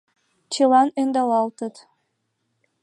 Чылан 0.53 0.87
ӧндалалтыт. 1.01 1.75